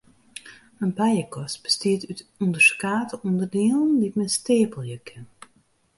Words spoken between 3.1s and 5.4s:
ûnderdielen dy't men steapelje kin.